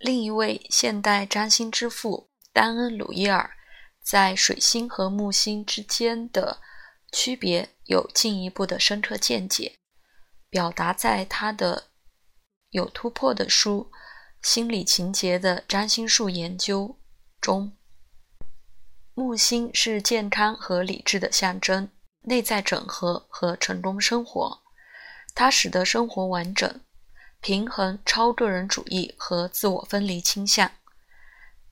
[0.00, 3.50] 另一位现代占星之父丹恩·鲁伊尔
[4.02, 6.58] 在水星和木星之间的
[7.12, 9.76] 区别有进一步的深刻见解，
[10.48, 11.88] 表达在他的
[12.70, 13.90] 有突破的书
[14.48, 16.86] 《心理情节的占星术研究》
[17.38, 17.76] 中。
[19.12, 21.90] 木星是健康和理智的象征，
[22.22, 24.62] 内在整合和成功生活，
[25.34, 26.80] 它使得生活完整。
[27.40, 30.70] 平衡超个人主义和自我分离倾向。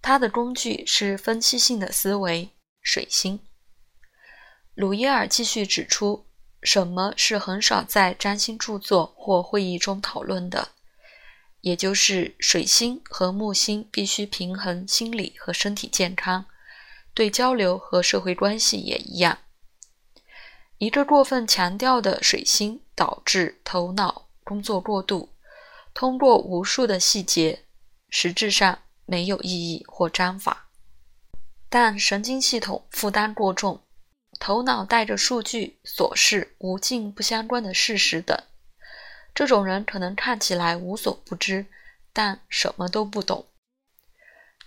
[0.00, 2.50] 他的工具是分析性的思维。
[2.80, 3.40] 水星。
[4.74, 6.24] 鲁伊尔继续指出，
[6.62, 10.68] 什么是很少在占星著作或会议中讨论的，
[11.62, 16.46] 也就是水星和木星必须平衡心理和身体健康，
[17.12, 19.38] 对交流和社会关系也一样。
[20.78, 25.32] 一个过分强调的水星导致头脑工作过度。
[25.96, 27.64] 通过无数的细节，
[28.10, 30.68] 实质上没有意义或章法，
[31.70, 33.80] 但神经系统负担过重，
[34.38, 38.38] 头脑带着数据、琐事、无尽不相关的事实等。
[39.34, 41.64] 这种人可能看起来无所不知，
[42.12, 43.46] 但什么都不懂。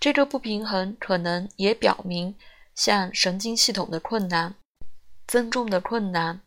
[0.00, 2.34] 这个不平衡可能也表明，
[2.74, 4.56] 像神经系统的困难、
[5.28, 6.40] 增重的困难，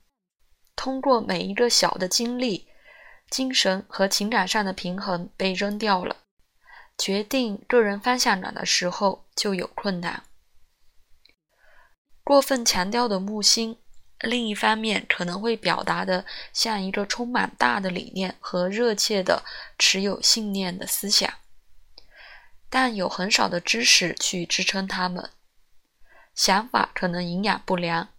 [0.75, 2.67] 通过每一个小的经历。
[3.33, 6.17] 精神和情感上的平衡被扔掉了，
[6.99, 10.21] 决定个人方向感的时候就有困难。
[12.23, 13.79] 过分强调的木星，
[14.19, 19.41] 另一方面可能会表达的像一个充满大的理念和热切的
[19.79, 21.33] 持有信念的思想，
[22.69, 25.31] 但有很少的知识去支撑他们，
[26.35, 28.09] 想法可能营养不良，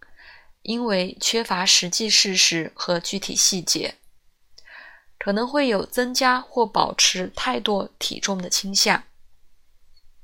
[0.63, 3.95] 因为缺乏实际事实和具体细节。
[5.25, 9.05] 可能会有增加或保持太多体重的倾向，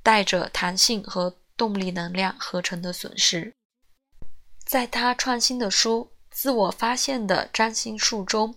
[0.04, 3.52] 带着弹性和动力能量合成的损失。
[4.64, 8.54] 在他创新的书《自我发现的占星术》中，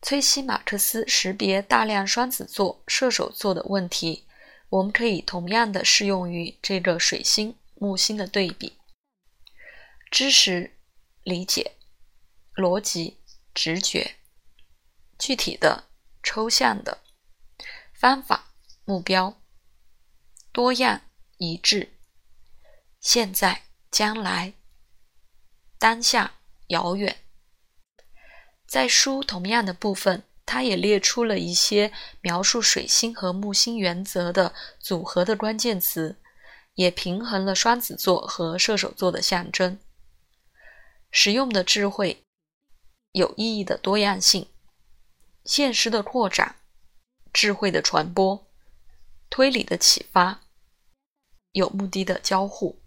[0.00, 4.24] 崔西·马克思识别大量双子座、射手座的问题，
[4.68, 8.78] 我们可以同样的适用于这个水星木星的对比：
[10.08, 10.76] 知识、
[11.24, 11.72] 理解、
[12.54, 13.18] 逻辑、
[13.52, 14.18] 直觉。
[15.24, 15.84] 具体的、
[16.20, 16.98] 抽象的
[17.94, 19.40] 方法、目标、
[20.50, 21.02] 多样、
[21.38, 21.92] 一致、
[22.98, 24.54] 现在、将来、
[25.78, 27.18] 当下、遥远。
[28.66, 36.20] 在书同样的部分，他也列出了一些描述水星和木星原则的组合的关键词，
[36.74, 39.78] 也平衡了双子座和射手座的象征。
[41.12, 42.24] 实用的智慧，
[43.12, 44.48] 有意义的多样性。
[45.44, 46.56] 现实的扩展，
[47.32, 48.46] 智慧的传播，
[49.30, 50.40] 推理的启发，
[51.52, 52.81] 有目的的交互。